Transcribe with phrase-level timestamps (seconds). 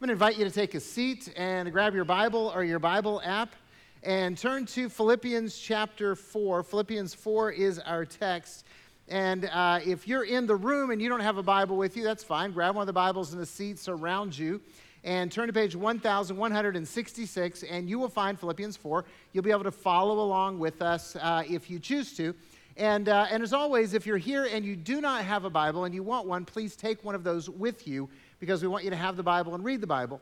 [0.00, 2.78] I'm going to invite you to take a seat and grab your Bible or your
[2.78, 3.54] Bible app
[4.02, 6.62] and turn to Philippians chapter 4.
[6.62, 8.64] Philippians 4 is our text.
[9.08, 12.02] And uh, if you're in the room and you don't have a Bible with you,
[12.02, 12.52] that's fine.
[12.52, 14.62] Grab one of the Bibles in the seats around you
[15.04, 19.04] and turn to page 1166, and you will find Philippians 4.
[19.34, 22.34] You'll be able to follow along with us uh, if you choose to.
[22.78, 25.84] And, uh, and as always, if you're here and you do not have a Bible
[25.84, 28.08] and you want one, please take one of those with you
[28.40, 30.20] because we want you to have the Bible and read the Bible.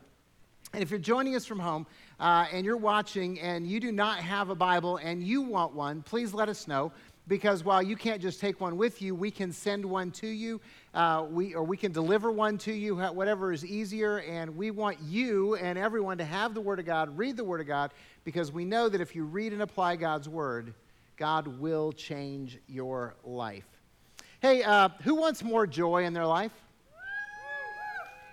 [0.73, 1.87] And if you're joining us from home
[2.19, 6.03] uh, and you're watching and you do not have a Bible and you want one,
[6.03, 6.91] please let us know
[7.27, 10.59] because while you can't just take one with you, we can send one to you,
[10.93, 14.19] uh, we, or we can deliver one to you, whatever is easier.
[14.21, 17.61] And we want you and everyone to have the Word of God, read the Word
[17.61, 17.91] of God,
[18.23, 20.73] because we know that if you read and apply God's Word,
[21.17, 23.65] God will change your life.
[24.41, 26.51] Hey, uh, who wants more joy in their life?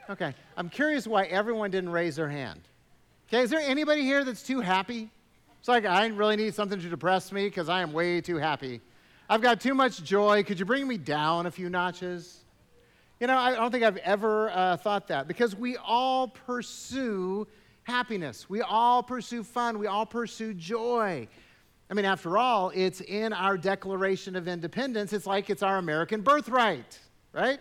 [0.09, 2.60] Okay, I'm curious why everyone didn't raise their hand.
[3.28, 5.11] Okay, is there anybody here that's too happy?
[5.58, 8.80] It's like, I really need something to depress me because I am way too happy.
[9.28, 10.45] I've got too much joy.
[10.45, 12.45] Could you bring me down a few notches?
[13.19, 17.48] You know, I don't think I've ever uh, thought that because we all pursue
[17.83, 18.48] happiness.
[18.48, 19.78] We all pursue fun.
[19.78, 21.27] We all pursue joy.
[21.91, 25.12] I mean, after all, it's in our Declaration of Independence.
[25.12, 26.98] It's like it's our American birthright,
[27.33, 27.58] right?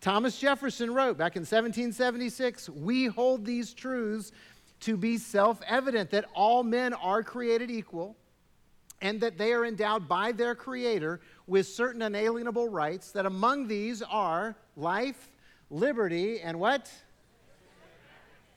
[0.00, 4.32] Thomas Jefferson wrote back in 1776 We hold these truths
[4.80, 8.16] to be self evident that all men are created equal
[9.00, 14.02] and that they are endowed by their Creator with certain unalienable rights, that among these
[14.02, 15.30] are life,
[15.70, 16.90] liberty, and what?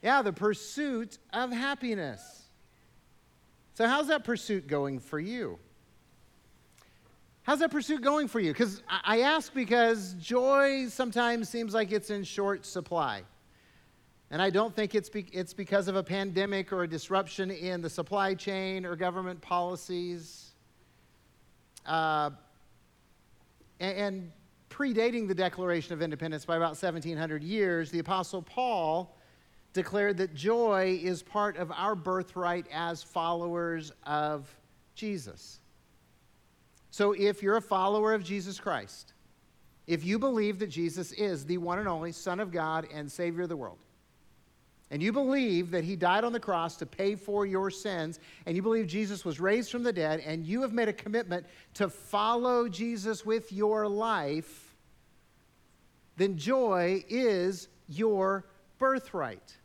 [0.01, 2.43] Yeah, the pursuit of happiness.
[3.73, 5.59] So, how's that pursuit going for you?
[7.49, 8.53] How's that pursuit going for you?
[8.53, 13.23] Because I ask because joy sometimes seems like it's in short supply.
[14.29, 17.81] And I don't think it's, be, it's because of a pandemic or a disruption in
[17.81, 20.51] the supply chain or government policies.
[21.87, 22.29] Uh,
[23.79, 24.31] and, and
[24.69, 29.17] predating the Declaration of Independence by about 1700 years, the Apostle Paul
[29.73, 34.55] declared that joy is part of our birthright as followers of
[34.93, 35.61] Jesus.
[36.99, 39.13] So if you're a follower of Jesus Christ,
[39.87, 43.43] if you believe that Jesus is the one and only Son of God and Savior
[43.43, 43.77] of the world,
[44.91, 48.53] and you believe that he died on the cross to pay for your sins, and
[48.53, 51.45] you believe Jesus was raised from the dead, and you have made a commitment
[51.75, 54.75] to follow Jesus with your life,
[56.17, 58.43] then joy is your
[58.77, 59.55] birthright.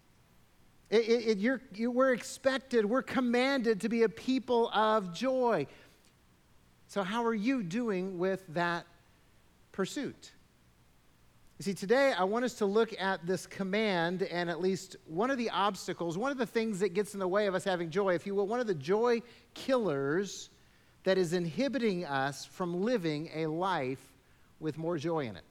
[0.89, 5.67] It, it, it, you, we're expected, we're commanded to be a people of joy.
[6.95, 8.87] So, how are you doing with that
[9.73, 10.31] pursuit?
[11.59, 15.29] You see, today I want us to look at this command and at least one
[15.29, 17.91] of the obstacles, one of the things that gets in the way of us having
[17.91, 19.23] joy, if you will, one of the joy
[19.55, 20.51] killers
[21.03, 24.13] that is inhibiting us from living a life
[24.61, 25.45] with more joy in it.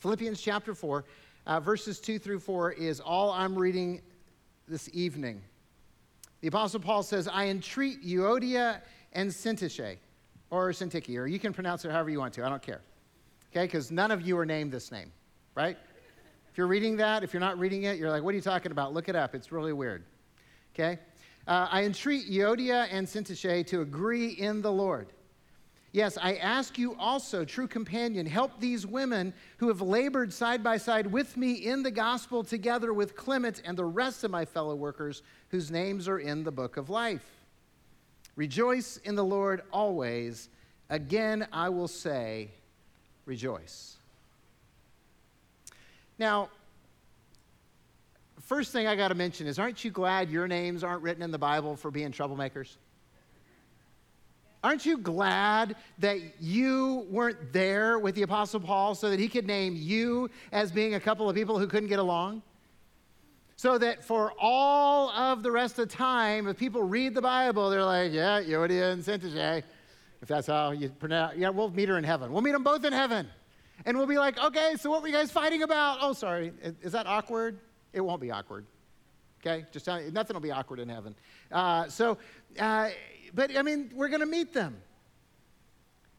[0.00, 1.02] Philippians chapter 4,
[1.46, 4.02] uh, verses 2 through 4 is all I'm reading
[4.68, 5.40] this evening.
[6.42, 8.82] The Apostle Paul says, I entreat Euodia
[9.14, 9.96] and Syntyche,
[10.50, 12.82] or Syntyche, or you can pronounce it however you want to, I don't care
[13.56, 13.66] okay?
[13.66, 15.10] Because none of you are named this name,
[15.54, 15.76] right?
[16.50, 18.72] If you're reading that, if you're not reading it, you're like, what are you talking
[18.72, 18.92] about?
[18.92, 19.34] Look it up.
[19.34, 20.04] It's really weird,
[20.74, 20.98] okay?
[21.46, 25.08] Uh, I entreat Euodia and Syntyche to agree in the Lord.
[25.92, 30.76] Yes, I ask you also, true companion, help these women who have labored side by
[30.76, 34.74] side with me in the gospel together with Clement and the rest of my fellow
[34.74, 37.35] workers whose names are in the book of life.
[38.36, 40.48] Rejoice in the Lord always.
[40.90, 42.50] Again, I will say,
[43.24, 43.96] rejoice.
[46.18, 46.50] Now,
[48.42, 51.30] first thing I got to mention is aren't you glad your names aren't written in
[51.30, 52.76] the Bible for being troublemakers?
[54.62, 59.46] Aren't you glad that you weren't there with the Apostle Paul so that he could
[59.46, 62.42] name you as being a couple of people who couldn't get along?
[63.56, 67.70] So that for all of the rest of the time, if people read the Bible,
[67.70, 69.62] they're like, yeah, Euodia and Syntyche
[70.22, 72.32] if that's how you pronounce Yeah, we'll meet her in heaven.
[72.32, 73.28] We'll meet them both in heaven.
[73.84, 75.98] And we'll be like, okay, so what were you guys fighting about?
[76.00, 76.52] Oh, sorry.
[76.82, 77.58] Is that awkward?
[77.92, 78.66] It won't be awkward.
[79.40, 79.66] Okay?
[79.70, 81.14] Just you, nothing will be awkward in heaven.
[81.52, 82.18] Uh, so,
[82.58, 82.88] uh,
[83.34, 84.76] but I mean, we're going to meet them.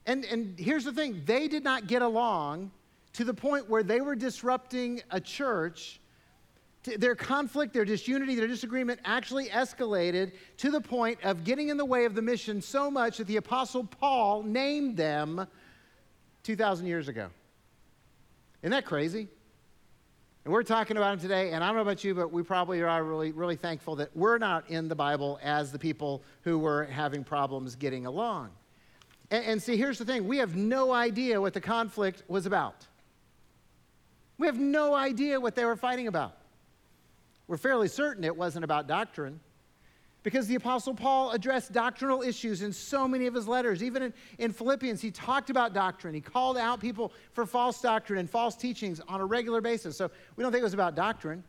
[0.06, 2.72] And, and here's the thing they did not get along
[3.14, 6.00] to the point where they were disrupting a church
[6.96, 11.86] their conflict, their disunity, their disagreement actually escalated to the point of getting in the
[11.86, 15.48] way of the mission so much that the Apostle Paul named them
[16.44, 17.28] 2,000 years ago.
[18.62, 19.28] Isn't that crazy?
[20.46, 22.82] And we're talking about them today, and I don't know about you, but we probably
[22.82, 26.86] are really, really thankful that we're not in the Bible as the people who were
[26.86, 28.52] having problems getting along.
[29.30, 32.88] And, and see, here's the thing we have no idea what the conflict was about.
[34.38, 36.38] We have no idea what they were fighting about.
[37.48, 39.40] We're fairly certain it wasn't about doctrine
[40.24, 43.82] because the Apostle Paul addressed doctrinal issues in so many of his letters.
[43.82, 46.14] Even in, in, Philippians, he talked about doctrine.
[46.14, 49.96] He called out people for false doctrine and false teachings on a regular basis.
[49.96, 51.44] So we don't think it was about doctrine.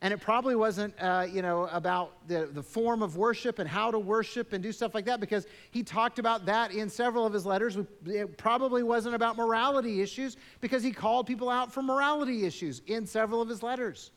[0.00, 3.90] And it probably wasn't, uh, you know, about the, the form of worship and how
[3.90, 7.32] to worship and do stuff like that because he talked about that in several of
[7.32, 7.78] his letters.
[8.06, 13.06] It probably wasn't about morality issues because he called people out for morality issues in
[13.06, 14.12] several of his letters.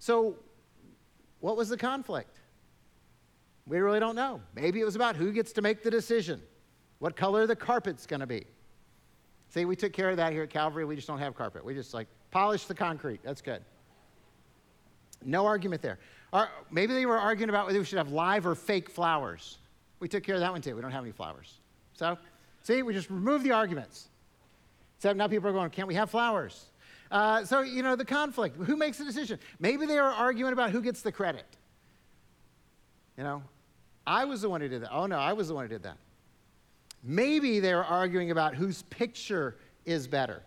[0.00, 0.34] So,
[1.40, 2.40] what was the conflict?
[3.66, 4.40] We really don't know.
[4.56, 6.42] Maybe it was about who gets to make the decision,
[6.98, 8.44] what color the carpet's going to be.
[9.50, 10.84] See, we took care of that here at Calvary.
[10.84, 11.64] We just don't have carpet.
[11.64, 13.20] We just like polish the concrete.
[13.22, 13.62] That's good.
[15.22, 15.98] No argument there.
[16.32, 19.58] Or maybe they were arguing about whether we should have live or fake flowers.
[19.98, 20.74] We took care of that one too.
[20.74, 21.60] We don't have any flowers.
[21.92, 22.16] So,
[22.62, 24.08] see, we just removed the arguments.
[24.96, 26.69] Except now people are going, can't we have flowers?
[27.10, 28.56] Uh, so, you know, the conflict.
[28.56, 29.38] Who makes the decision?
[29.58, 31.46] Maybe they are arguing about who gets the credit.
[33.18, 33.42] You know,
[34.06, 34.90] I was the one who did that.
[34.92, 35.96] Oh, no, I was the one who did that.
[37.02, 40.42] Maybe they were arguing about whose picture is better.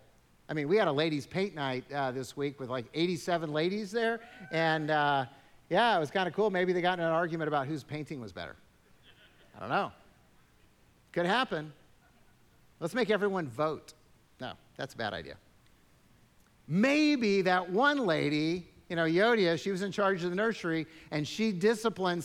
[0.49, 3.91] I mean, we had a ladies' paint night uh, this week with like 87 ladies
[3.91, 4.19] there.
[4.51, 5.25] And uh,
[5.69, 6.49] yeah, it was kind of cool.
[6.49, 8.55] Maybe they got in an argument about whose painting was better.
[9.55, 9.91] I don't know.
[11.11, 11.71] Could happen.
[12.79, 13.93] Let's make everyone vote.
[14.41, 15.35] No, that's a bad idea.
[16.67, 21.27] Maybe that one lady you know, Yodia, she was in charge of the nursery, and
[21.27, 22.23] she disciplined,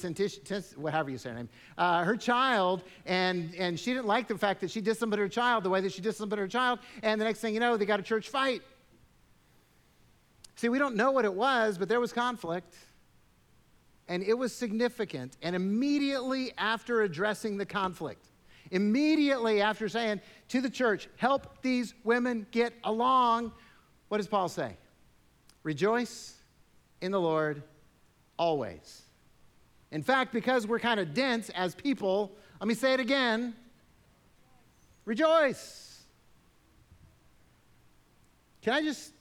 [0.76, 1.48] whatever you say her name,
[1.78, 5.64] uh, her child, and, and she didn't like the fact that she disciplined her child
[5.64, 8.00] the way that she disciplined her child, and the next thing you know, they got
[8.00, 8.60] a church fight.
[10.56, 12.74] See, we don't know what it was, but there was conflict,
[14.08, 15.38] and it was significant.
[15.40, 18.26] And immediately after addressing the conflict,
[18.72, 23.52] immediately after saying to the church, help these women get along,
[24.08, 24.76] what does Paul say?
[25.62, 26.34] Rejoice
[27.00, 27.62] in the Lord
[28.38, 29.02] always.
[29.90, 33.54] In fact, because we're kind of dense as people, let me say it again
[35.04, 36.02] rejoice.
[38.60, 39.12] Can I just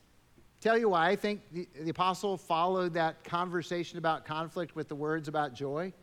[0.60, 4.96] tell you why I think the, the, apostle followed that conversation about conflict with the
[4.96, 5.94] words about joy?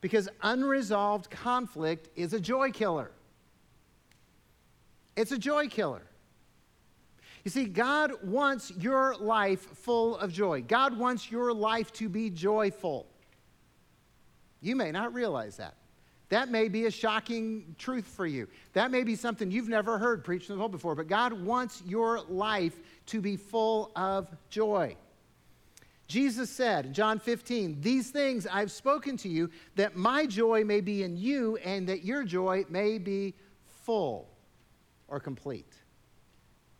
[0.00, 3.10] Because unresolved conflict is a joy killer.
[5.14, 6.02] It's a joy killer.
[7.44, 10.62] You see, God wants your life full of joy.
[10.62, 13.06] God wants your life to be joyful.
[14.60, 15.74] You may not realize that.
[16.28, 18.48] That may be a shocking truth for you.
[18.72, 21.82] That may be something you've never heard preached in the world before, but God wants
[21.84, 22.74] your life
[23.06, 24.96] to be full of joy.
[26.06, 30.80] Jesus said in John 15, These things I've spoken to you, that my joy may
[30.80, 33.34] be in you and that your joy may be
[33.66, 34.28] full
[35.08, 35.81] or complete.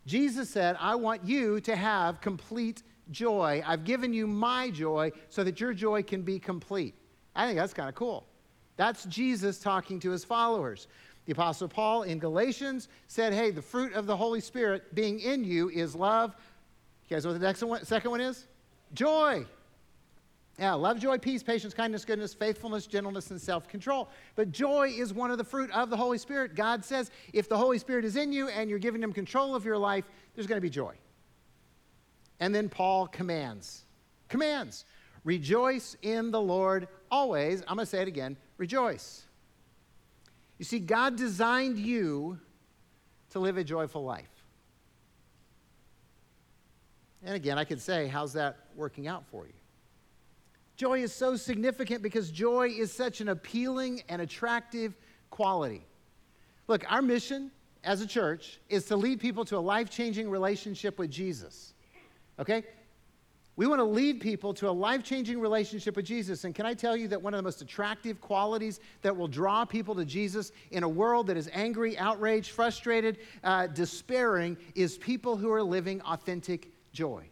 [0.07, 3.63] Jesus said, I want you to have complete joy.
[3.67, 6.95] I've given you my joy so that your joy can be complete.
[7.35, 8.27] I think that's kind of cool.
[8.77, 10.89] That's Jesus talking to his followers.
[11.27, 15.45] The Apostle Paul in Galatians said, Hey, the fruit of the Holy Spirit being in
[15.45, 16.35] you is love.
[17.09, 18.47] You guys know what the next one, second one is?
[18.95, 19.47] Joy.
[20.59, 24.11] Yeah, love, joy, peace, patience, kindness, goodness, faithfulness, gentleness, and self control.
[24.37, 26.55] But joy is one of the fruit of the Holy Spirit.
[26.55, 29.65] God says if the Holy Spirit is in you and you're giving him control of
[29.65, 30.05] your life,
[30.35, 30.95] there's going to be joy.
[32.39, 33.85] And then Paul commands,
[34.29, 34.85] commands,
[35.25, 37.63] rejoice in the Lord always.
[37.63, 39.25] I'm going to say it again rejoice.
[40.59, 42.39] You see, God designed you
[43.31, 44.29] to live a joyful life.
[47.25, 49.53] And again, I could say, how's that working out for you?
[50.83, 54.97] Joy is so significant because joy is such an appealing and attractive
[55.31, 55.87] quality.
[56.67, 57.53] Look, our mission
[57.85, 61.75] as a church is to lead people to a life changing relationship with Jesus.
[62.41, 62.65] Okay?
[63.55, 66.43] We want to lead people to a life changing relationship with Jesus.
[66.43, 69.65] And can I tell you that one of the most attractive qualities that will draw
[69.65, 75.37] people to Jesus in a world that is angry, outraged, frustrated, uh, despairing is people
[75.37, 77.29] who are living authentic joy.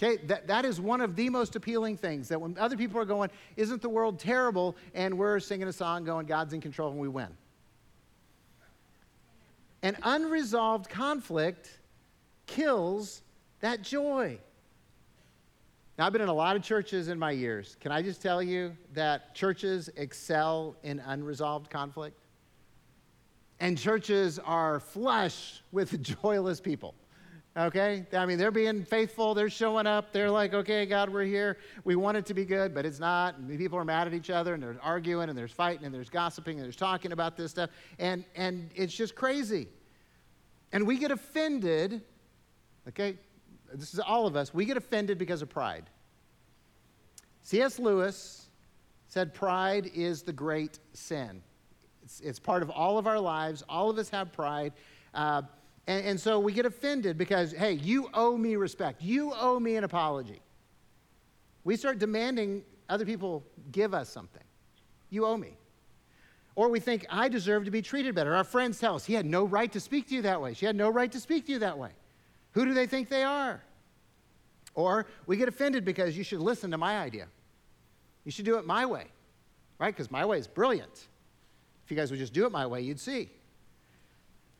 [0.00, 3.04] Okay, that, that is one of the most appealing things that when other people are
[3.04, 4.76] going, Isn't the world terrible?
[4.94, 7.28] and we're singing a song going, God's in control and we win.
[9.82, 11.80] An unresolved conflict
[12.46, 13.22] kills
[13.60, 14.38] that joy.
[15.98, 17.76] Now, I've been in a lot of churches in my years.
[17.80, 22.20] Can I just tell you that churches excel in unresolved conflict?
[23.58, 26.94] And churches are flush with joyless people.
[27.56, 28.06] Okay?
[28.12, 29.34] I mean, they're being faithful.
[29.34, 30.12] They're showing up.
[30.12, 31.58] They're like, okay, God, we're here.
[31.84, 33.36] We want it to be good, but it's not.
[33.36, 36.10] And people are mad at each other and they're arguing and there's fighting and there's
[36.10, 37.70] gossiping and there's talking about this stuff.
[37.98, 39.68] And, and it's just crazy.
[40.72, 42.02] And we get offended,
[42.88, 43.16] okay?
[43.74, 44.54] This is all of us.
[44.54, 45.84] We get offended because of pride.
[47.42, 47.78] C.S.
[47.78, 48.48] Lewis
[49.08, 51.42] said pride is the great sin.
[52.02, 53.62] It's, it's part of all of our lives.
[53.68, 54.72] All of us have pride.
[55.14, 55.42] Uh,
[55.88, 59.02] and, and so we get offended because, hey, you owe me respect.
[59.02, 60.40] You owe me an apology.
[61.64, 63.42] We start demanding other people
[63.72, 64.42] give us something.
[65.08, 65.56] You owe me.
[66.54, 68.34] Or we think, I deserve to be treated better.
[68.36, 70.52] Our friends tell us, he had no right to speak to you that way.
[70.52, 71.90] She had no right to speak to you that way.
[72.52, 73.62] Who do they think they are?
[74.74, 77.28] Or we get offended because you should listen to my idea.
[78.24, 79.06] You should do it my way,
[79.78, 79.94] right?
[79.94, 81.06] Because my way is brilliant.
[81.84, 83.30] If you guys would just do it my way, you'd see.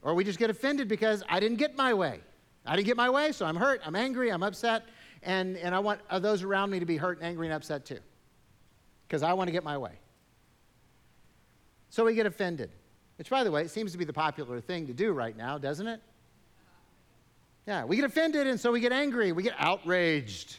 [0.02, 2.20] Or we just get offended because I didn't get my way.
[2.64, 4.84] I didn't get my way, so I'm hurt, I'm angry, I'm upset,
[5.22, 7.86] and, and I want uh, those around me to be hurt and angry and upset
[7.86, 7.98] too.
[9.06, 9.92] Because I want to get my way.
[11.90, 12.70] So we get offended,
[13.16, 15.56] which, by the way, it seems to be the popular thing to do right now,
[15.56, 16.00] doesn't it?
[17.66, 20.56] Yeah, we get offended, and so we get angry, we get outraged.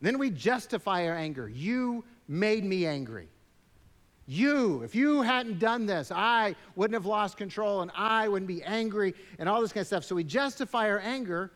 [0.00, 1.48] Then we justify our anger.
[1.48, 3.28] You made me angry.
[4.30, 8.62] You, if you hadn't done this, I wouldn't have lost control and I wouldn't be
[8.62, 10.04] angry and all this kind of stuff.
[10.04, 11.50] So we justify our anger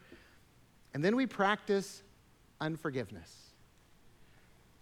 [0.95, 2.03] and then we practice
[2.63, 3.31] unforgiveness.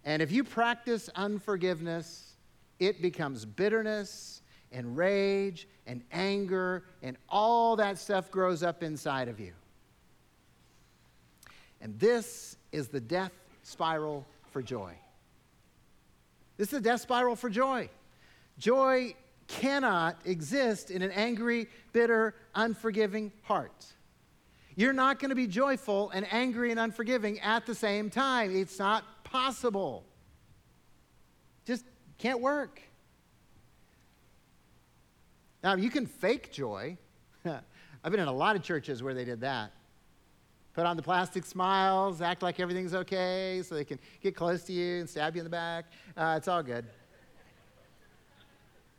[0.04, 2.36] And if you practice unforgiveness,
[2.78, 9.40] it becomes bitterness and rage and anger and all that stuff grows up inside of
[9.40, 9.52] you.
[11.80, 13.32] And this is the death
[13.64, 14.94] spiral for joy.
[16.60, 17.88] This is a death spiral for joy.
[18.58, 19.14] Joy
[19.46, 23.86] cannot exist in an angry, bitter, unforgiving heart.
[24.76, 28.54] You're not going to be joyful and angry and unforgiving at the same time.
[28.54, 30.04] It's not possible.
[31.64, 31.86] Just
[32.18, 32.82] can't work.
[35.64, 36.98] Now, you can fake joy.
[37.46, 39.72] I've been in a lot of churches where they did that
[40.80, 44.72] put on the plastic smiles, act like everything's okay so they can get close to
[44.72, 45.84] you and stab you in the back.
[46.16, 46.86] Uh, it's all good.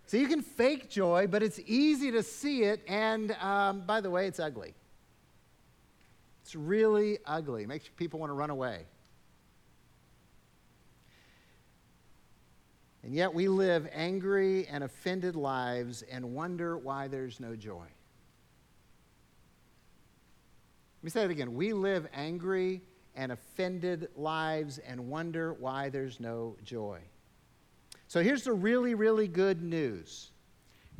[0.05, 2.83] So you can fake joy, but it's easy to see it.
[2.87, 4.75] And um, by the way, it's ugly.
[6.43, 7.63] It's really ugly.
[7.63, 8.85] It makes people want to run away.
[13.01, 17.87] And yet we live angry and offended lives and wonder why there's no joy.
[21.01, 21.55] Let me say it again.
[21.55, 22.83] We live angry
[23.15, 26.99] and offended lives and wonder why there's no joy.
[28.07, 30.29] So here's the really, really good news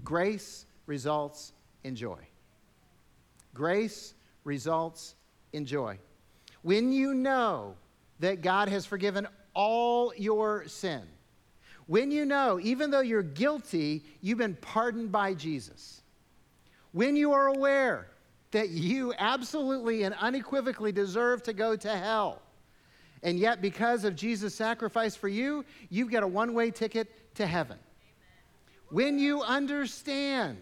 [0.04, 1.54] grace results
[1.84, 2.18] in joy.
[3.54, 5.14] Grace results
[5.54, 6.00] in joy.
[6.64, 7.76] When you know
[8.22, 11.04] that God has forgiven all your sin,
[11.86, 16.02] when you know, even though you're guilty, you've been pardoned by Jesus,
[16.92, 18.08] when you are aware
[18.52, 22.42] that you absolutely and unequivocally deserve to go to hell.
[23.24, 27.46] And yet, because of Jesus' sacrifice for you, you've got a one way ticket to
[27.46, 27.78] heaven.
[27.78, 28.88] Amen.
[28.90, 30.58] When you understand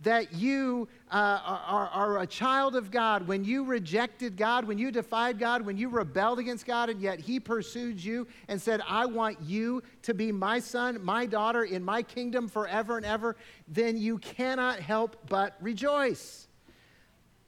[0.00, 4.90] that you uh, are, are, a child of God, when you rejected God, when you
[4.90, 9.06] defied God, when you rebelled against God, and yet He pursued you and said, I
[9.06, 13.36] want you to be my son, my daughter in my kingdom forever and ever,
[13.68, 16.48] then you cannot help but rejoice.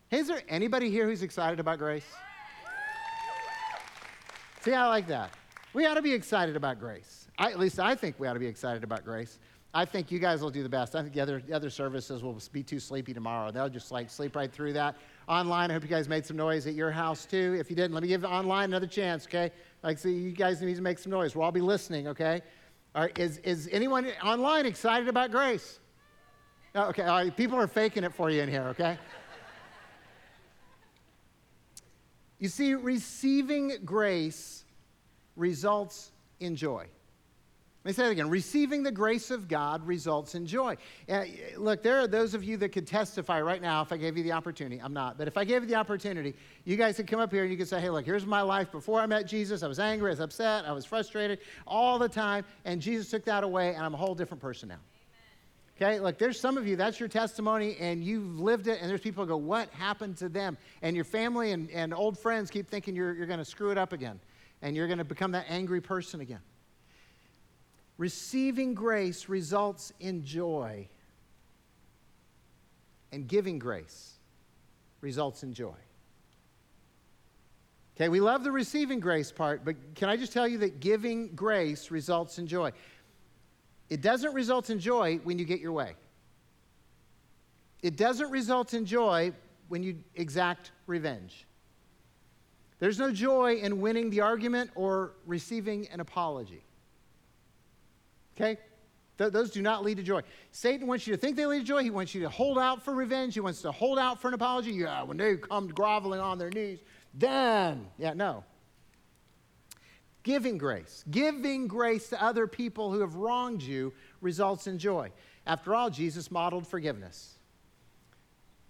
[0.09, 2.07] Hey, is there anybody here who's excited about grace?
[4.61, 5.31] See, I like that.
[5.73, 7.27] We ought to be excited about grace.
[7.39, 9.39] I, at least I think we ought to be excited about grace.
[9.73, 10.95] I think you guys will do the best.
[10.95, 13.51] I think the other, the other services will be too sleepy tomorrow.
[13.51, 14.95] They'll just like sleep right through that.
[15.27, 17.57] Online, I hope you guys made some noise at your house too.
[17.59, 19.51] If you didn't, let me give online another chance, okay?
[19.83, 21.35] Like, so you guys need to make some noise.
[21.35, 22.43] We'll all be listening, okay?
[22.95, 25.81] All right, is, is anyone online excited about grace?
[26.77, 28.97] Oh, okay, all right, people are faking it for you in here, okay?
[32.39, 34.65] You see, receiving grace
[35.37, 36.11] results
[36.41, 36.87] in joy.
[37.85, 38.31] Let me say that again.
[38.31, 40.79] Receiving the grace of God results in joy.
[41.07, 41.25] Uh,
[41.59, 44.23] look, there are those of you that could testify right now if I gave you
[44.23, 44.81] the opportunity.
[44.83, 46.33] I'm not, but if I gave you the opportunity,
[46.65, 48.73] you guys could come up here and you could say, hey, look, here's my life
[48.73, 49.63] before I met Jesus.
[49.63, 53.23] I was angry, I was upset, I was frustrated all the time, and Jesus took
[53.27, 54.81] that away, and I'm a whole different person now.
[55.77, 59.01] Okay, like there's some of you, that's your testimony, and you've lived it, and there's
[59.01, 60.57] people go, What happened to them?
[60.83, 63.79] And your family and, and old friends keep thinking you're, you're going to screw it
[63.79, 64.21] up again,
[64.63, 66.43] and you're going to become that angry person again.
[67.99, 70.89] Receiving grace results in joy,
[73.11, 74.15] and giving grace
[75.01, 75.75] results in joy.
[77.97, 81.29] Okay, we love the receiving grace part, but can I just tell you that giving
[81.37, 82.73] grace results in joy?
[83.91, 85.95] It doesn't result in joy when you get your way.
[87.83, 89.33] It doesn't result in joy
[89.69, 91.47] when you exact revenge.
[92.79, 96.65] There's no joy in winning the argument or receiving an apology.
[98.37, 98.59] Okay?
[99.19, 100.23] Th- those do not lead to joy.
[100.51, 101.83] Satan wants you to think they lead to joy.
[101.83, 103.35] He wants you to hold out for revenge.
[103.35, 104.73] He wants to hold out for an apology.
[104.73, 106.81] Yeah, when they come groveling on their knees,
[107.13, 108.45] then, yeah, no.
[110.25, 115.13] Giving grace, giving grace to other people who have wronged you results in joy.
[115.47, 117.35] After all, Jesus modeled forgiveness.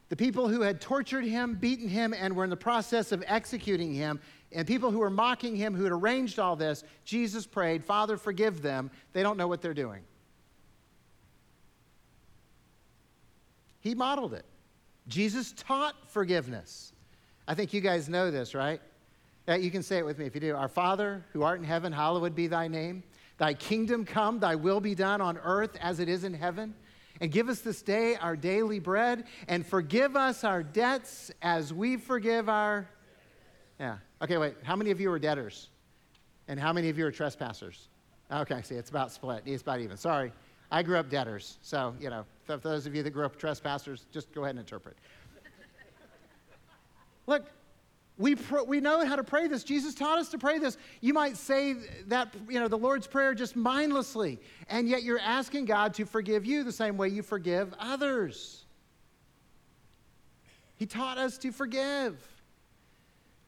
[0.09, 3.95] The people who had tortured him, beaten him, and were in the process of executing
[3.95, 4.21] him,
[4.53, 8.61] and people who were mocking him, who had arranged all this, Jesus prayed, Father, forgive
[8.61, 8.91] them.
[9.13, 10.03] They don't know what they're doing.
[13.81, 14.45] He modeled it.
[15.07, 16.93] Jesus taught forgiveness.
[17.47, 18.81] I think you guys know this, right?
[19.47, 20.57] Uh, you can say it with me if you do.
[20.57, 23.03] Our Father, who art in heaven, hallowed be thy name.
[23.37, 26.75] Thy kingdom come, thy will be done on earth as it is in heaven.
[27.21, 31.97] And give us this day our daily bread, and forgive us our debts as we
[31.97, 32.89] forgive our.
[33.79, 33.99] Yeah.
[34.23, 34.55] Okay, wait.
[34.63, 35.69] How many of you are debtors?
[36.49, 37.89] And how many of you are trespassers?
[38.33, 39.43] Okay, see, it's about split.
[39.45, 39.97] It's about even.
[39.97, 40.33] Sorry.
[40.71, 41.59] I grew up debtors.
[41.63, 44.61] So, you know, for those of you that grew up trespassers, just go ahead and
[44.61, 44.97] interpret.
[47.27, 47.45] Look,
[48.16, 49.64] we, pr- we know how to pray this.
[49.64, 50.76] Jesus taught us to pray this.
[51.00, 51.75] You might say
[52.06, 56.44] that, you know, the Lord's Prayer just mindlessly, and yet you're asking God to forgive
[56.44, 58.64] you the same way you forgive others.
[60.76, 62.16] He taught us to forgive.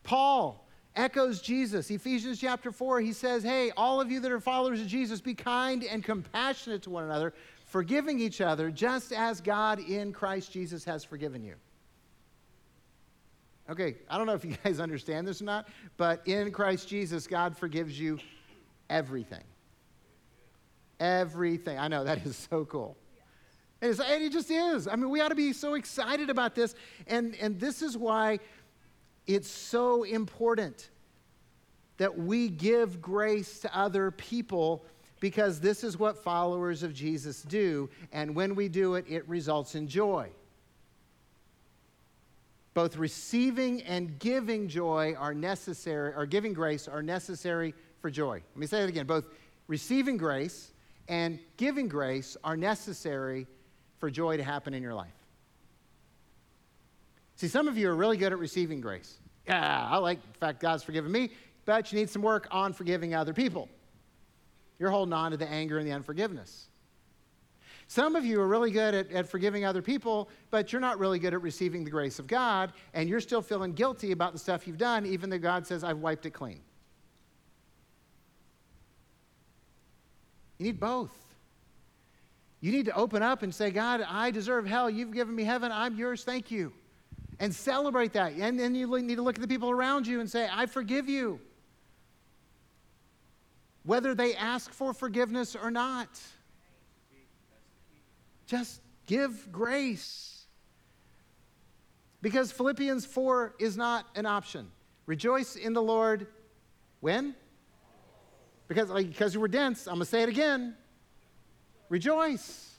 [0.02, 1.90] Paul echoes Jesus.
[1.90, 5.34] Ephesians chapter 4, he says, Hey, all of you that are followers of Jesus, be
[5.34, 7.34] kind and compassionate to one another,
[7.66, 11.54] forgiving each other, just as God in Christ Jesus has forgiven you.
[13.68, 17.26] Okay, I don't know if you guys understand this or not, but in Christ Jesus,
[17.26, 18.18] God forgives you
[18.88, 19.44] everything.
[21.00, 21.78] Everything.
[21.78, 22.96] I know, that is so cool.
[23.82, 24.88] And, and it just is.
[24.88, 26.74] I mean, we ought to be so excited about this.
[27.06, 28.38] And, and this is why
[29.26, 30.90] it's so important
[31.98, 34.84] that we give grace to other people
[35.20, 37.88] because this is what followers of Jesus do.
[38.12, 40.30] And when we do it, it results in joy.
[42.76, 48.42] Both receiving and giving joy are necessary, or giving grace are necessary for joy.
[48.52, 49.06] Let me say it again.
[49.06, 49.30] Both
[49.66, 50.72] receiving grace
[51.08, 53.46] and giving grace are necessary
[53.96, 55.14] for joy to happen in your life.
[57.36, 59.20] See, some of you are really good at receiving grace.
[59.46, 61.30] Yeah, I like the fact God's forgiven me,
[61.64, 63.70] but you need some work on forgiving other people.
[64.78, 66.68] You're holding on to the anger and the unforgiveness.
[67.88, 71.18] Some of you are really good at, at forgiving other people, but you're not really
[71.18, 74.66] good at receiving the grace of God, and you're still feeling guilty about the stuff
[74.66, 76.60] you've done, even though God says, I've wiped it clean.
[80.58, 81.16] You need both.
[82.60, 84.90] You need to open up and say, God, I deserve hell.
[84.90, 85.70] You've given me heaven.
[85.70, 86.24] I'm yours.
[86.24, 86.72] Thank you.
[87.38, 88.32] And celebrate that.
[88.32, 91.08] And then you need to look at the people around you and say, I forgive
[91.08, 91.38] you.
[93.84, 96.08] Whether they ask for forgiveness or not.
[98.46, 100.46] Just give grace.
[102.22, 104.70] Because Philippians 4 is not an option.
[105.06, 106.26] Rejoice in the Lord
[107.00, 107.34] when?
[108.68, 110.74] Because, like, because you were dense, I'm going to say it again.
[111.88, 112.76] Rejoice.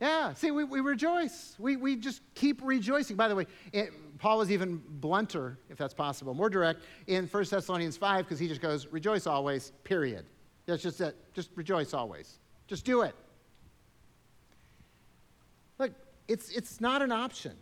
[0.00, 1.56] Yeah, see, we, we rejoice.
[1.58, 3.16] We, we just keep rejoicing.
[3.16, 7.44] By the way, it, Paul was even blunter, if that's possible, more direct in 1
[7.50, 10.24] Thessalonians 5 because he just goes, rejoice always, period.
[10.66, 11.16] That's just it.
[11.34, 12.38] Just rejoice always.
[12.68, 13.14] Just do it.
[15.78, 15.92] Look,
[16.28, 17.56] it's, it's not an option.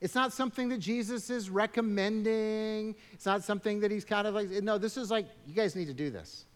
[0.00, 2.96] It's not something that Jesus is recommending.
[3.12, 5.86] It's not something that he's kind of like, no, this is like, you guys need
[5.86, 6.46] to do this.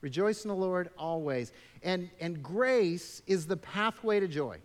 [0.00, 1.52] Rejoice in the Lord always.
[1.82, 4.58] And, and grace is the pathway to joy.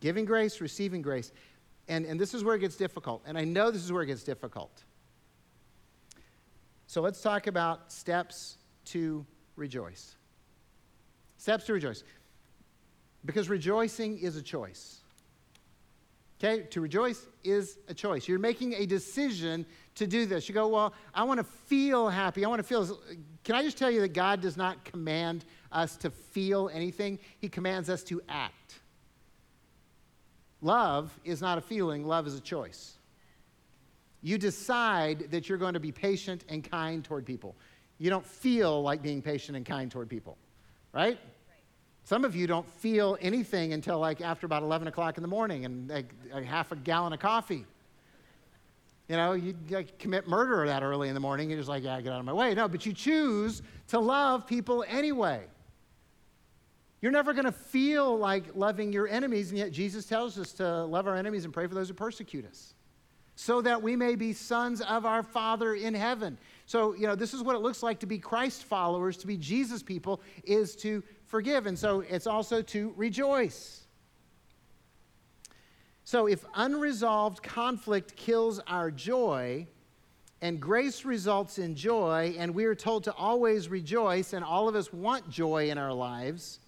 [0.00, 1.32] Giving grace, receiving grace.
[1.88, 3.22] And, and this is where it gets difficult.
[3.26, 4.84] And I know this is where it gets difficult.
[6.86, 9.24] So let's talk about steps to
[9.56, 10.16] rejoice.
[11.38, 12.04] Steps to rejoice.
[13.24, 14.98] Because rejoicing is a choice.
[16.42, 16.62] Okay?
[16.70, 18.26] To rejoice is a choice.
[18.26, 20.48] You're making a decision to do this.
[20.48, 22.44] You go, Well, I want to feel happy.
[22.44, 22.98] I want to feel.
[23.44, 27.18] Can I just tell you that God does not command us to feel anything?
[27.38, 28.80] He commands us to act.
[30.62, 32.94] Love is not a feeling, love is a choice.
[34.22, 37.56] You decide that you're going to be patient and kind toward people.
[37.98, 40.38] You don't feel like being patient and kind toward people,
[40.92, 41.18] right?
[42.04, 45.64] Some of you don't feel anything until like after about 11 o'clock in the morning
[45.64, 47.64] and like, like half a gallon of coffee.
[49.08, 51.50] You know, you like, commit murder that early in the morning.
[51.50, 52.54] You're just like, yeah, get out of my way.
[52.54, 55.42] No, but you choose to love people anyway.
[57.00, 60.84] You're never going to feel like loving your enemies, and yet Jesus tells us to
[60.84, 62.74] love our enemies and pray for those who persecute us
[63.34, 66.38] so that we may be sons of our Father in heaven.
[66.66, 69.36] So, you know, this is what it looks like to be Christ followers, to be
[69.36, 71.64] Jesus people, is to forgive.
[71.66, 73.86] And so it's also to rejoice.
[76.04, 79.66] So, if unresolved conflict kills our joy,
[80.42, 84.74] and grace results in joy, and we are told to always rejoice, and all of
[84.74, 86.58] us want joy in our lives,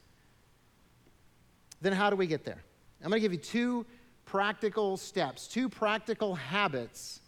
[1.83, 2.63] then how do we get there?
[3.03, 3.85] I'm going to give you two
[4.25, 7.21] practical steps, two practical habits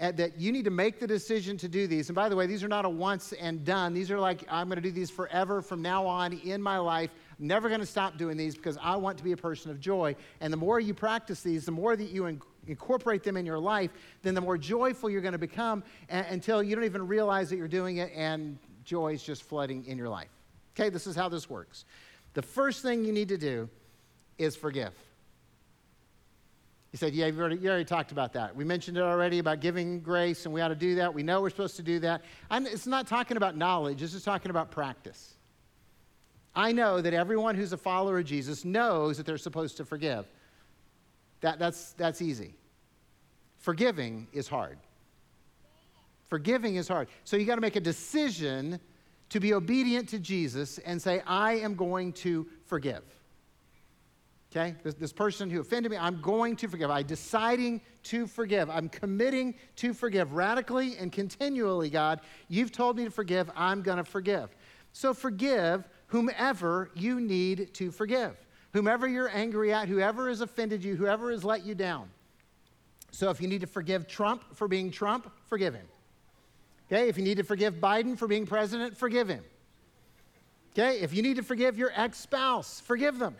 [0.00, 2.08] Uh, that you need to make the decision to do these.
[2.08, 3.92] And by the way, these are not a once and done.
[3.92, 7.10] These are like, I'm going to do these forever from now on in my life.
[7.38, 9.78] I'm never going to stop doing these because I want to be a person of
[9.78, 10.16] joy.
[10.40, 12.26] And the more you practice these, the more that you
[12.66, 13.90] incorporate them in your life,
[14.22, 17.68] then the more joyful you're going to become until you don't even realize that you're
[17.68, 20.30] doing it and joy is just flooding in your life.
[20.74, 21.84] Okay, this is how this works.
[22.32, 23.68] The first thing you need to do
[24.38, 24.94] is forgive.
[26.92, 28.54] He said, Yeah, you already, you already talked about that.
[28.54, 31.12] We mentioned it already about giving grace, and we ought to do that.
[31.12, 32.22] We know we're supposed to do that.
[32.50, 35.34] And it's not talking about knowledge, this is talking about practice.
[36.54, 40.26] I know that everyone who's a follower of Jesus knows that they're supposed to forgive.
[41.40, 42.56] That, that's, that's easy.
[43.56, 44.78] Forgiving is hard.
[46.28, 47.08] Forgiving is hard.
[47.24, 48.80] So you got to make a decision
[49.30, 53.02] to be obedient to Jesus and say, I am going to forgive.
[54.54, 54.74] Okay?
[54.82, 56.90] This, this person who offended me, I'm going to forgive.
[56.90, 58.68] I'm deciding to forgive.
[58.68, 62.20] I'm committing to forgive radically and continually, God.
[62.48, 63.50] You've told me to forgive.
[63.56, 64.54] I'm going to forgive.
[64.92, 68.36] So forgive whomever you need to forgive.
[68.74, 72.10] Whomever you're angry at, whoever has offended you, whoever has let you down.
[73.10, 75.86] So if you need to forgive Trump for being Trump, forgive him.
[76.90, 77.08] Okay?
[77.08, 79.44] If you need to forgive Biden for being president, forgive him.
[80.72, 81.00] Okay?
[81.00, 83.34] If you need to forgive your ex spouse, forgive them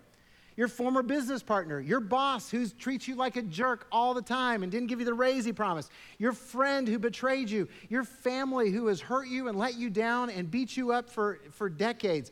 [0.56, 4.62] your former business partner, your boss who treats you like a jerk all the time
[4.62, 8.70] and didn't give you the raise he promised, your friend who betrayed you, your family
[8.70, 12.30] who has hurt you and let you down and beat you up for, for decades.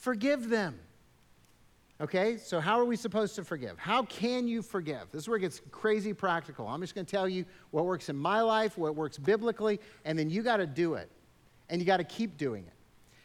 [0.00, 0.78] Forgive them.
[2.00, 3.76] Okay, so how are we supposed to forgive?
[3.76, 5.10] How can you forgive?
[5.10, 6.68] This is where it gets crazy practical.
[6.68, 10.16] I'm just going to tell you what works in my life, what works biblically, and
[10.16, 11.10] then you got to do it.
[11.68, 12.72] And you got to keep doing it.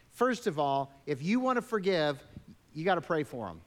[0.09, 2.21] First of all, if you want to forgive,
[2.73, 3.61] you got to pray for them.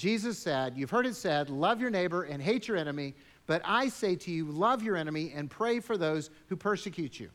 [0.00, 3.14] Jesus said, You've heard it said, love your neighbor and hate your enemy,
[3.46, 7.28] but I say to you, love your enemy and pray for those who persecute you.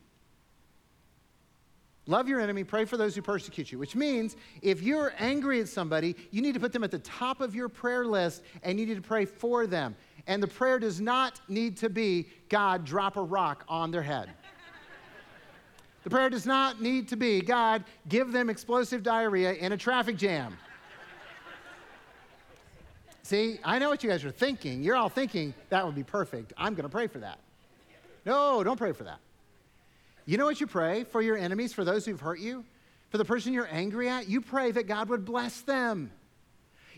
[2.07, 5.67] Love your enemy, pray for those who persecute you, which means if you're angry at
[5.67, 8.87] somebody, you need to put them at the top of your prayer list and you
[8.87, 9.95] need to pray for them.
[10.25, 14.31] And the prayer does not need to be, God, drop a rock on their head.
[16.03, 20.17] the prayer does not need to be, God, give them explosive diarrhea in a traffic
[20.17, 20.57] jam.
[23.25, 24.83] See, I know what you guys are thinking.
[24.83, 26.53] You're all thinking that would be perfect.
[26.57, 27.39] I'm going to pray for that.
[28.23, 29.17] No, don't pray for that.
[30.27, 32.63] You know what you pray for your enemies, for those who've hurt you,
[33.09, 34.29] for the person you're angry at?
[34.29, 36.11] You pray that God would bless them.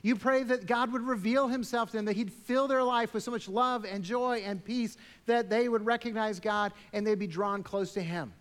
[0.02, 3.24] You pray that God would reveal himself to them, that he'd fill their life with
[3.24, 7.28] so much love and joy and peace that they would recognize God and they'd be
[7.28, 8.34] drawn close to him.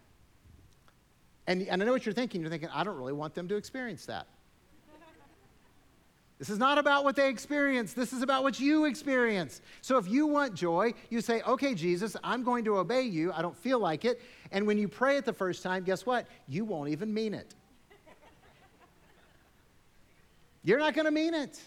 [1.47, 2.41] And, and I know what you're thinking.
[2.41, 4.27] You're thinking, I don't really want them to experience that.
[6.39, 7.95] This is not about what they experience.
[7.95, 9.63] This is about what you experience.
[9.81, 13.33] So if you want joy, you say, okay, Jesus, I'm going to obey you.
[13.33, 14.21] I don't feel like it.
[14.53, 16.27] And when you pray it the first time, guess what?
[16.47, 17.55] You won't even mean it.
[20.63, 21.59] You're not going to mean it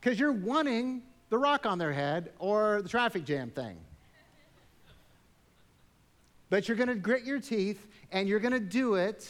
[0.00, 3.78] because you're wanting the rock on their head or the traffic jam thing.
[6.48, 9.28] But you're going to grit your teeth and you're going to do it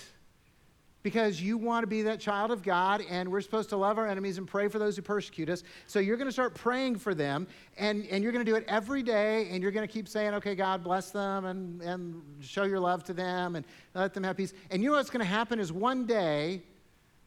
[1.02, 4.06] because you want to be that child of God, and we're supposed to love our
[4.06, 5.62] enemies and pray for those who persecute us.
[5.86, 7.46] So you're going to start praying for them,
[7.78, 10.34] and, and you're going to do it every day, and you're going to keep saying,
[10.34, 14.36] okay, God, bless them and, and show your love to them and let them have
[14.36, 14.52] peace.
[14.70, 16.62] And you know what's going to happen is one day,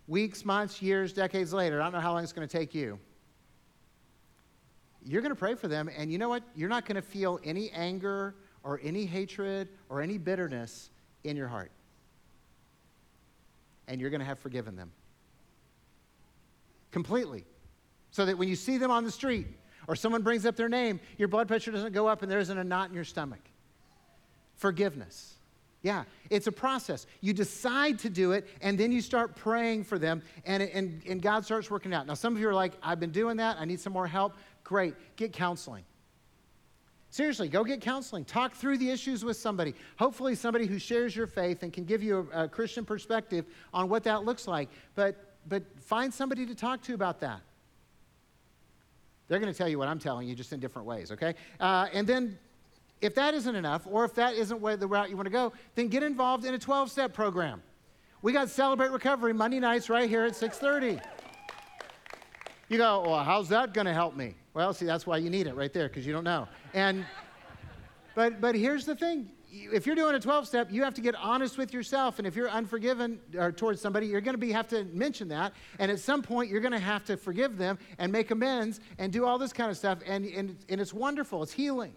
[0.07, 2.99] weeks, months, years, decades later, I don't know how long it's going to take you,
[5.05, 6.43] you're going to pray for them, and you know what?
[6.55, 10.91] You're not going to feel any anger or any hatred or any bitterness
[11.25, 11.71] in your heart
[13.87, 14.91] and you're going to have forgiven them.
[16.91, 17.45] Completely.
[18.11, 19.47] So that when you see them on the street
[19.87, 22.57] or someone brings up their name, your blood pressure doesn't go up and there isn't
[22.57, 23.41] a knot in your stomach.
[24.55, 25.33] Forgiveness.
[25.81, 27.05] Yeah, it's a process.
[27.19, 31.21] You decide to do it, and then you start praying for them, and, and, and
[31.21, 32.07] God starts working out.
[32.07, 33.57] Now, some of you are like, I've been doing that.
[33.59, 34.35] I need some more help.
[34.63, 34.95] Great.
[35.17, 35.83] Get counseling.
[37.13, 38.25] Seriously, go get counseling.
[38.25, 39.75] Talk through the issues with somebody.
[39.99, 43.87] Hopefully, somebody who shares your faith and can give you a, a, Christian perspective on
[43.87, 44.67] what that looks like.
[44.95, 47.41] But, but find somebody to talk to about that.
[49.27, 51.35] They're going to tell you what I'm telling you, just in different ways, okay?
[51.59, 52.35] Uh, and then,
[52.99, 55.53] if that isn't enough, or if that isn't where the route you want to go,
[55.75, 57.61] then get involved in a 12 step program.
[58.23, 60.99] We got Celebrate Recovery Monday nights right here at 6:30.
[62.69, 64.33] You go, well, how's that going to help me?
[64.53, 66.47] Well, see, that's why you need it right there because you don't know.
[66.73, 67.05] And
[68.15, 71.15] but but here's the thing: if you're doing a 12 step, you have to get
[71.15, 72.17] honest with yourself.
[72.17, 75.53] And if you're unforgiven or towards somebody, you're going to have to mention that.
[75.79, 79.13] And at some point, you're going to have to forgive them and make amends and
[79.13, 79.99] do all this kind of stuff.
[80.07, 81.43] And, and, and it's wonderful.
[81.43, 81.93] It's healing.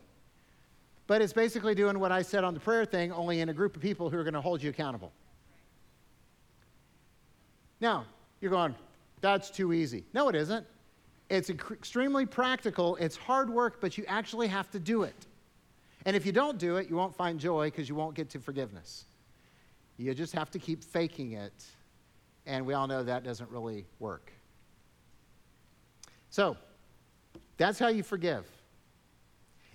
[1.06, 3.76] But it's basically doing what I said on the prayer thing, only in a group
[3.76, 5.12] of people who are going to hold you accountable.
[7.80, 8.04] Now,
[8.40, 8.74] you're going,
[9.20, 10.04] that's too easy.
[10.12, 10.66] No, it isn't.
[11.28, 12.96] It's extremely practical.
[12.96, 15.26] It's hard work, but you actually have to do it.
[16.04, 18.38] And if you don't do it, you won't find joy because you won't get to
[18.38, 19.06] forgiveness.
[19.96, 21.64] You just have to keep faking it.
[22.46, 24.32] And we all know that doesn't really work.
[26.30, 26.56] So,
[27.56, 28.44] that's how you forgive.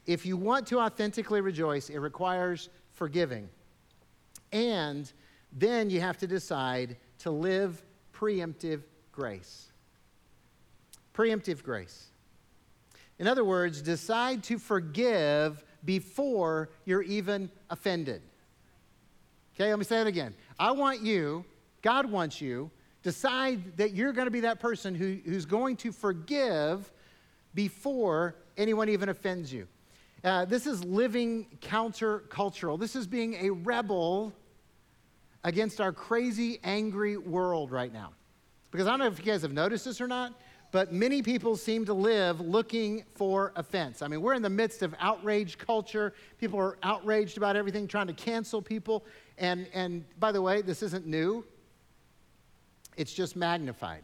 [0.06, 3.50] If you want to authentically rejoice, it requires forgiving.
[4.54, 5.12] And
[5.52, 7.84] then you have to decide to live
[8.14, 9.71] preemptive grace
[11.14, 12.08] preemptive grace.
[13.20, 18.22] In other words, decide to forgive before you're even offended.
[19.56, 20.34] Okay, let me say it again.
[20.58, 21.46] I want you,
[21.82, 22.72] God wants you,
[23.04, 26.92] decide that you're going to be that person who, who's going to forgive
[27.54, 29.68] before anyone even offends you.
[30.24, 32.80] Uh, this is living countercultural.
[32.80, 34.34] This is being a rebel
[35.44, 38.12] against our crazy, angry world right now.
[38.70, 40.40] Because I don't know if you guys have noticed this or not,
[40.72, 44.02] but many people seem to live looking for offense.
[44.02, 46.14] I mean, we're in the midst of outrage culture.
[46.40, 49.06] People are outraged about everything, trying to cancel people.
[49.38, 51.46] And, and by the way, this isn't new,
[52.96, 54.04] it's just magnified.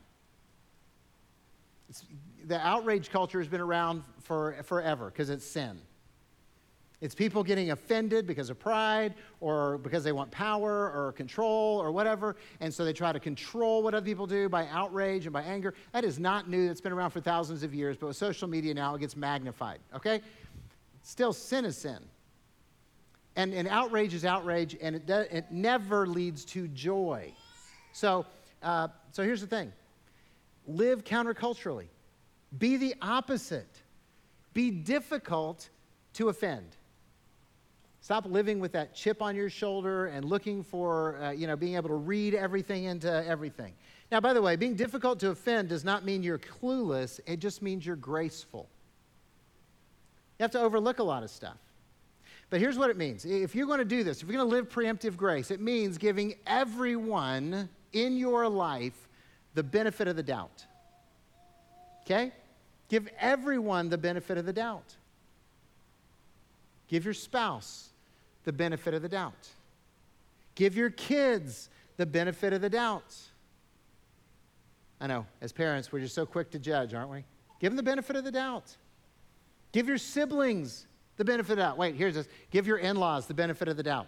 [1.90, 2.06] It's,
[2.46, 5.80] the outrage culture has been around for, forever because it's sin.
[7.00, 11.92] It's people getting offended because of pride or because they want power or control or
[11.92, 12.36] whatever.
[12.60, 15.76] And so they try to control what other people do by outrage and by anger.
[15.92, 16.68] That is not new.
[16.68, 17.98] That's been around for thousands of years.
[17.98, 19.80] But with social media now, it gets magnified.
[19.96, 20.22] Okay?
[21.04, 22.00] Still, sin is sin.
[23.36, 27.32] And, and outrage is outrage, and it, it never leads to joy.
[27.94, 28.26] So,
[28.64, 29.72] uh, so here's the thing
[30.66, 31.90] live counterculturally,
[32.58, 33.84] be the opposite,
[34.54, 35.70] be difficult
[36.14, 36.77] to offend.
[38.08, 41.76] Stop living with that chip on your shoulder and looking for, uh, you know, being
[41.76, 43.74] able to read everything into everything.
[44.10, 47.62] Now, by the way, being difficult to offend does not mean you're clueless, it just
[47.62, 48.70] means you're graceful.
[50.40, 51.58] You have to overlook a lot of stuff.
[52.50, 54.56] But here's what it means if you're going to do this, if you're going to
[54.56, 59.10] live preemptive grace, it means giving everyone in your life
[59.54, 60.66] the benefit of the doubt.
[62.04, 62.32] Okay?
[62.88, 64.96] Give everyone the benefit of the doubt.
[66.88, 67.90] Give your spouse
[68.48, 69.50] the benefit of the doubt.
[70.56, 73.14] Give your kids the benefit of the doubt.
[75.02, 77.26] I know, as parents, we're just so quick to judge, aren't we?
[77.60, 78.74] Give them the benefit of the doubt.
[79.74, 81.78] Give your siblings the benefit of the doubt.
[81.78, 82.30] Wait, here's this.
[82.50, 84.08] Give your in laws the benefit of the doubt.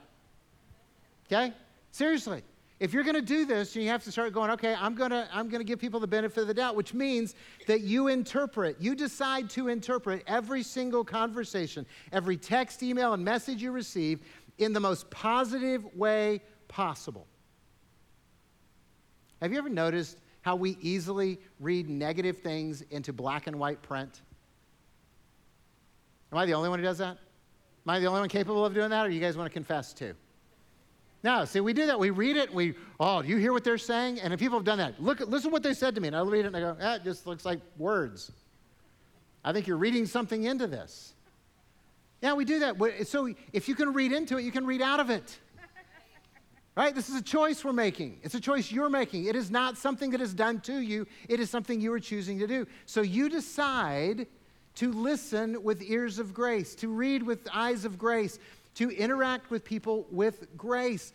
[1.28, 1.54] Okay?
[1.92, 2.42] Seriously.
[2.80, 5.28] If you're going to do this, you have to start going, okay, I'm going to
[5.34, 7.36] I'm going to give people the benefit of the doubt, which means
[7.68, 13.62] that you interpret, you decide to interpret every single conversation, every text, email, and message
[13.62, 14.22] you receive
[14.60, 17.28] in the most positive way possible.
[19.42, 24.22] Have you ever noticed how we easily read negative things into black and white print?
[26.32, 27.18] Am I the only one who does that?
[27.86, 29.94] Am I the only one capable of doing that, or you guys want to confess
[29.94, 30.14] too?
[31.22, 32.00] No, see, we do that.
[32.00, 34.22] We read it, we, oh, do you hear what they're saying?
[34.22, 36.08] And if people have done that, look, listen to what they said to me.
[36.08, 38.32] And I read it and I go, ah, it just looks like words.
[39.44, 41.14] I think you're reading something into this.
[42.22, 43.08] Yeah, we do that.
[43.08, 45.40] So if you can read into it, you can read out of it.
[46.76, 46.96] Right?
[46.96, 48.20] This is a choice we're making.
[48.24, 49.26] It's a choice you're making.
[49.26, 52.40] It is not something that is done to you, it is something you are choosing
[52.40, 52.66] to do.
[52.86, 54.28] So you decide
[54.76, 58.40] to listen with ears of grace, to read with eyes of grace,
[58.80, 61.12] to interact with people with grace.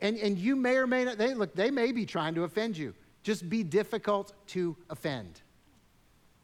[0.00, 2.78] And, and you may or may not, they, look, they may be trying to offend
[2.78, 2.94] you.
[3.22, 5.42] Just be difficult to offend.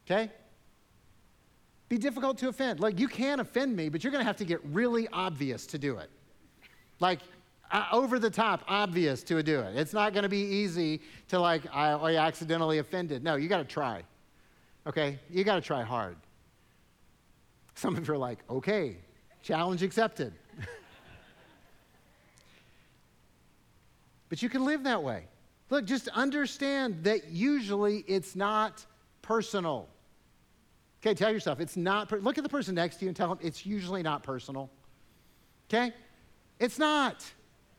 [0.04, 0.30] Okay?
[1.88, 2.78] Be difficult to offend.
[2.78, 5.96] Like, you can offend me, but you're to have to get really obvious to do
[5.96, 6.10] it.
[7.00, 7.20] Like,
[7.70, 9.78] uh, over the top, obvious to do it.
[9.78, 13.24] It's not to be easy to, like, I, I accidentally offended.
[13.24, 14.02] No, you got to try.
[14.86, 15.18] Okay?
[15.30, 16.16] You got to try hard.
[17.76, 18.98] Some of you are like, okay,
[19.44, 20.32] challenge accepted.
[24.28, 25.24] but you can live that way.
[25.70, 28.84] Look, just understand that usually it's not
[29.22, 29.88] personal.
[31.02, 32.08] Okay, tell yourself it's not.
[32.08, 34.70] Per- Look at the person next to you and tell them it's usually not personal.
[35.68, 35.92] Okay?
[36.58, 37.24] It's not.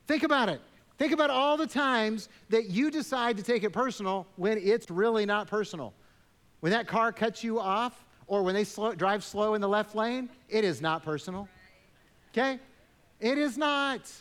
[0.08, 0.62] Think about it.
[0.97, 5.25] Think about all the times that you decide to take it personal when it's really
[5.25, 5.93] not personal.
[6.60, 9.95] When that car cuts you off, or when they slow, drive slow in the left
[9.95, 11.47] lane, it is not personal.
[12.36, 12.60] Okay?
[13.21, 14.12] It is not.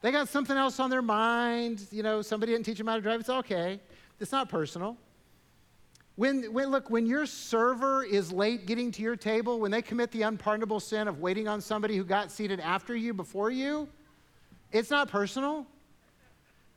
[0.00, 1.86] They got something else on their mind.
[1.90, 3.20] You know, somebody didn't teach them how to drive.
[3.20, 3.80] It's okay.
[4.18, 4.96] It's not personal.
[6.16, 10.10] When, when, look, when your server is late getting to your table, when they commit
[10.10, 13.88] the unpardonable sin of waiting on somebody who got seated after you before you,
[14.72, 15.66] it's not personal.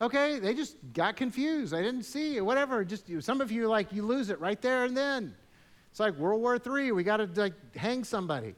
[0.02, 1.72] Okay, they just got confused.
[1.72, 2.84] They didn't see it, whatever.
[2.84, 5.34] Just some of you like you lose it right there and then.
[5.92, 6.92] It's like World War III.
[6.92, 8.54] We got to like hang somebody.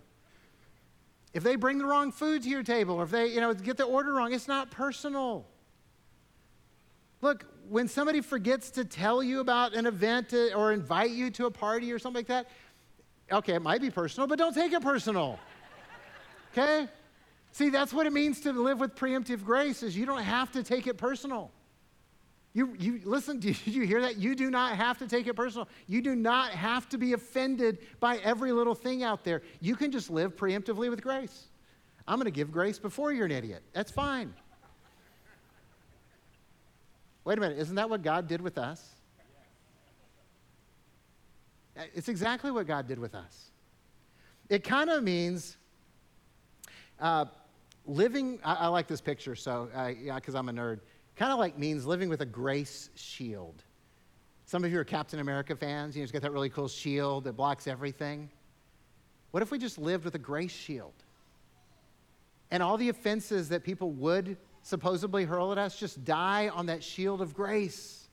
[1.34, 3.78] If they bring the wrong food to your table, or if they, you know, get
[3.78, 5.48] the order wrong, it's not personal.
[7.22, 11.46] Look, when somebody forgets to tell you about an event uh, or invite you to
[11.48, 12.48] a party or something like that,
[13.32, 15.39] okay, it might be personal, but don't take it personal.
[16.52, 16.88] Okay?
[17.52, 20.63] See, that's what it means to live with preemptive grace is you don't have to
[20.63, 21.52] take it personal.
[22.54, 24.18] You, you listen, did you hear that?
[24.18, 25.68] You do not have to take it personal.
[25.88, 29.42] You do not have to be offended by every little thing out there.
[29.60, 31.48] You can just live preemptively with grace.
[32.08, 33.63] I'm going to give grace before you're an idiot.
[33.74, 34.34] That's fine.
[37.26, 38.89] Wait a minute, isn't that what God did with us?
[41.96, 43.52] It's exactly what God did with us.
[44.50, 45.58] It kind of means
[47.00, 47.26] uh,
[47.86, 50.82] living, I, I, like this picture, so, uh, yeah, because I'm a nerd.
[51.15, 53.63] Kind of like means living with a grace shield.
[54.45, 55.95] Some of you are Captain America fans.
[55.95, 58.30] You know, he's got that really cool shield that blocks everything.
[59.32, 60.93] What if we just lived with a grace shield?
[62.52, 66.84] And all the offenses that people would supposedly hurl at us just die on that
[66.84, 68.08] shield of grace.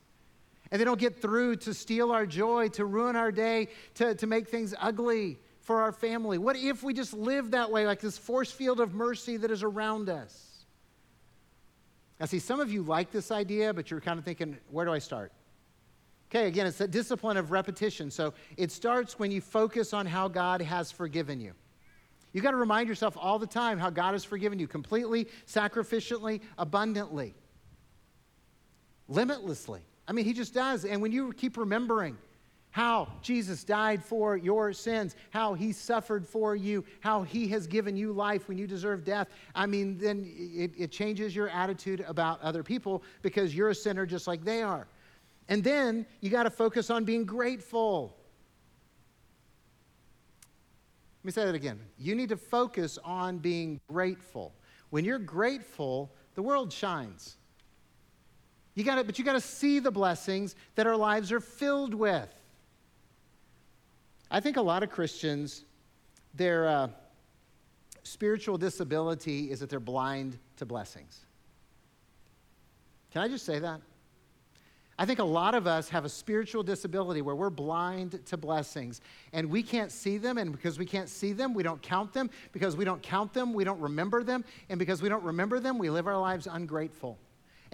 [0.71, 4.27] And they don't get through to steal our joy, to ruin our day, to, to
[4.27, 6.37] make things ugly for our family?
[6.37, 9.63] What if we just live that way, like this force field of mercy that is
[9.63, 10.50] around us?
[12.21, 14.91] I see some of you like this idea, but you're kind of thinking, where do
[14.91, 15.31] I start?
[16.29, 18.11] Okay, again, it's a discipline of repetition.
[18.11, 21.53] So it starts when you focus on how God has forgiven you.
[22.31, 26.41] You got to remind yourself all the time how God has forgiven you completely, sacrificially,
[26.57, 27.33] abundantly,
[29.09, 29.81] limitlessly.
[30.07, 30.85] I mean, He just does.
[30.85, 32.17] And when you keep remembering,
[32.71, 37.97] how Jesus died for your sins, how he suffered for you, how he has given
[37.97, 39.27] you life when you deserve death.
[39.53, 44.05] I mean, then it, it, changes your attitude about other people because you're a sinner
[44.05, 44.87] just like they are.
[45.49, 48.15] And then you got to focus on being grateful.
[51.19, 51.79] Let me say that again.
[51.99, 54.53] You need to focus on being grateful.
[54.91, 57.35] When you're grateful, the world shines.
[58.75, 61.93] You got to, but you got to see the blessings that our lives are filled
[61.93, 62.29] with.
[64.33, 65.65] I think a lot of Christians,
[66.33, 66.87] their uh,
[68.03, 71.25] spiritual disability is that they're blind to blessings.
[73.11, 73.81] Can I just say that?
[74.97, 79.01] I think a lot of us have a spiritual disability where we're blind to blessings
[79.33, 80.37] and we can't see them.
[80.37, 82.29] And because we can't see them, we don't count them.
[82.53, 84.45] Because we don't count them, we don't remember them.
[84.69, 87.17] And because we don't remember them, we live our lives ungrateful.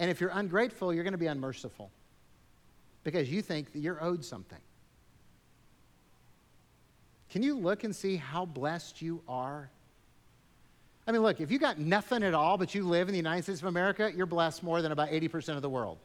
[0.00, 1.90] And if you're ungrateful, you're going to be unmerciful
[3.04, 4.58] because you think that you're owed something.
[7.30, 9.70] Can you look and see how blessed you are?
[11.06, 13.42] I mean, look, if you got nothing at all, but you live in the United
[13.42, 15.98] States of America, you're blessed more than about 80% of the world.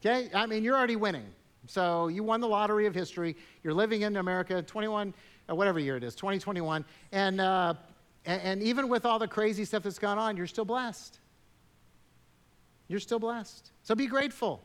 [0.00, 0.30] Okay?
[0.32, 1.26] I mean, you're already winning.
[1.66, 3.36] So you won the lottery of history.
[3.62, 5.12] You're living in America, 21,
[5.48, 6.84] or whatever year it is, 2021.
[7.12, 7.74] And, uh,
[8.24, 11.18] and even with all the crazy stuff that's gone on, you're still blessed.
[12.86, 13.70] You're still blessed.
[13.82, 14.62] So be grateful.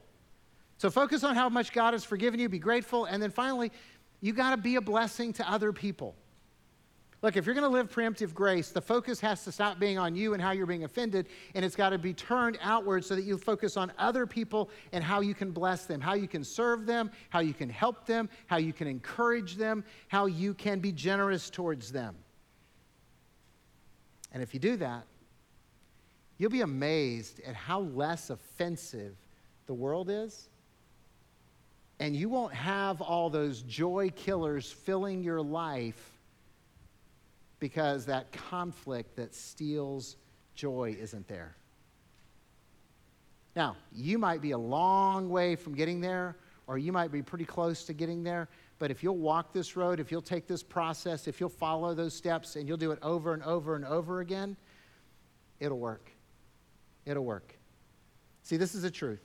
[0.78, 3.72] So focus on how much God has forgiven you, be grateful, and then finally,
[4.24, 6.16] you got to be a blessing to other people.
[7.22, 10.16] Look, if you're going to live preemptive grace, the focus has to stop being on
[10.16, 13.26] you and how you're being offended, and it's got to be turned outward so that
[13.26, 16.86] you focus on other people and how you can bless them, how you can serve
[16.86, 20.94] them, how you can help them, how you can encourage them, how you can be
[20.94, 22.16] generous towards them.
[24.32, 25.04] And if you do that,
[26.38, 29.18] you'll be amazed at how less offensive
[29.66, 30.48] the world is
[32.04, 36.12] and you won't have all those joy killers filling your life
[37.60, 40.18] because that conflict that steals
[40.54, 41.56] joy isn't there.
[43.56, 46.36] Now, you might be a long way from getting there,
[46.68, 48.50] or you might be pretty close to getting there,
[48.80, 52.14] But if you'll walk this road, if you'll take this process, if you'll follow those
[52.14, 54.58] steps and you'll do it over and over and over again,
[55.62, 56.12] it'll work.
[57.06, 57.58] It'll work.
[58.42, 59.22] See, this is the truth.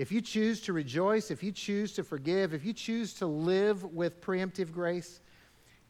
[0.00, 3.84] If you choose to rejoice, if you choose to forgive, if you choose to live
[3.84, 5.20] with preemptive grace,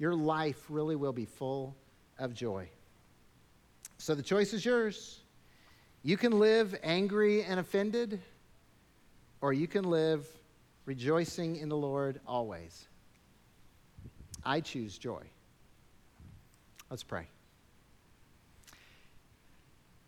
[0.00, 1.76] your life really will be full
[2.18, 2.68] of joy.
[3.98, 5.20] So the choice is yours.
[6.02, 8.20] You can live angry and offended,
[9.40, 10.26] or you can live
[10.86, 12.88] rejoicing in the Lord always.
[14.44, 15.22] I choose joy.
[16.90, 17.28] Let's pray.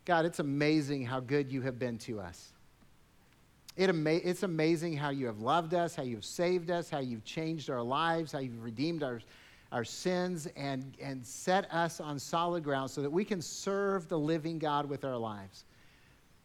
[0.03, 2.49] God, it's amazing how good you have been to us.
[3.75, 7.23] It ama- it's amazing how you have loved us, how you've saved us, how you've
[7.23, 9.21] changed our lives, how you've redeemed our,
[9.71, 14.17] our sins, and, and set us on solid ground so that we can serve the
[14.17, 15.65] living God with our lives.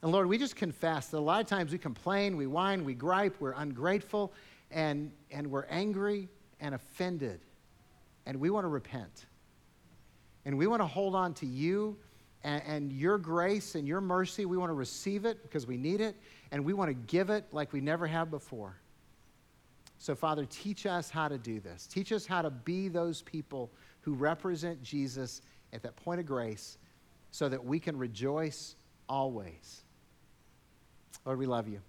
[0.01, 2.95] And Lord, we just confess that a lot of times we complain, we whine, we
[2.95, 4.33] gripe, we're ungrateful,
[4.71, 6.29] and, and we're angry
[6.61, 7.41] and offended.
[8.25, 9.27] And we want to repent.
[10.45, 11.97] And we want to hold on to you
[12.45, 14.47] and, and your grace and your mercy.
[14.47, 16.17] We want to receive it because we need it,
[16.51, 18.77] and we want to give it like we never have before.
[19.99, 21.87] So, Father, teach us how to do this.
[21.87, 25.43] Teach us how to be those people who represent Jesus
[25.73, 26.79] at that point of grace
[27.31, 28.77] so that we can rejoice
[29.09, 29.83] always.
[31.25, 31.81] Lord, we love you.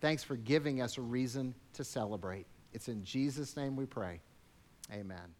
[0.00, 2.46] Thanks for giving us a reason to celebrate.
[2.72, 4.20] It's in Jesus' name we pray.
[4.92, 5.34] Amen.